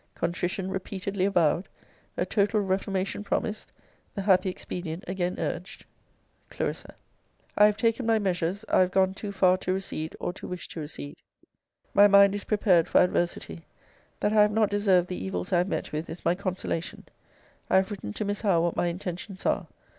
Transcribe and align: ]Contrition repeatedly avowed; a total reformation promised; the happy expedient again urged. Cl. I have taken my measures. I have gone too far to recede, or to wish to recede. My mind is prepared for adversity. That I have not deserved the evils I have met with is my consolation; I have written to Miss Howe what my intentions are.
]Contrition 0.15 0.71
repeatedly 0.71 1.25
avowed; 1.25 1.69
a 2.17 2.25
total 2.25 2.59
reformation 2.59 3.23
promised; 3.23 3.71
the 4.15 4.23
happy 4.23 4.49
expedient 4.49 5.03
again 5.07 5.35
urged. 5.37 5.85
Cl. 6.51 6.73
I 7.55 7.67
have 7.67 7.77
taken 7.77 8.07
my 8.07 8.17
measures. 8.17 8.65
I 8.67 8.79
have 8.79 8.89
gone 8.89 9.13
too 9.13 9.31
far 9.31 9.57
to 9.59 9.71
recede, 9.73 10.15
or 10.19 10.33
to 10.33 10.47
wish 10.47 10.67
to 10.69 10.79
recede. 10.79 11.17
My 11.93 12.07
mind 12.07 12.33
is 12.33 12.45
prepared 12.45 12.89
for 12.89 12.97
adversity. 12.99 13.59
That 14.21 14.33
I 14.33 14.41
have 14.41 14.51
not 14.51 14.71
deserved 14.71 15.07
the 15.07 15.23
evils 15.23 15.53
I 15.53 15.59
have 15.59 15.67
met 15.67 15.91
with 15.91 16.09
is 16.09 16.25
my 16.25 16.33
consolation; 16.33 17.03
I 17.69 17.75
have 17.75 17.91
written 17.91 18.11
to 18.13 18.25
Miss 18.25 18.41
Howe 18.41 18.61
what 18.63 18.75
my 18.75 18.87
intentions 18.87 19.45
are. 19.45 19.67